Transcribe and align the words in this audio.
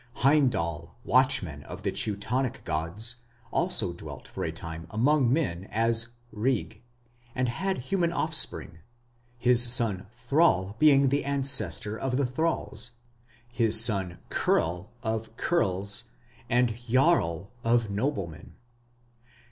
Heimdal, 0.23 0.97
watchman 1.03 1.61
of 1.61 1.83
the 1.83 1.91
Teutonic 1.91 2.63
gods, 2.65 3.17
also 3.51 3.93
dwelt 3.93 4.27
for 4.27 4.43
a 4.43 4.51
time 4.51 4.87
among 4.89 5.31
men 5.31 5.65
as 5.65 6.07
"Rig", 6.31 6.81
and 7.35 7.47
had 7.47 7.77
human 7.77 8.11
offspring, 8.11 8.79
his 9.37 9.61
son 9.71 10.07
Thrall 10.11 10.75
being 10.79 11.09
the 11.09 11.23
ancestor 11.23 11.95
of 11.95 12.17
the 12.17 12.25
Thralls, 12.25 12.93
his 13.51 13.79
son 13.85 14.17
Churl 14.33 14.89
of 15.03 15.29
churls, 15.37 16.05
and 16.49 16.79
Jarl 16.89 17.51
of 17.63 17.91
noblemen. 17.91 18.55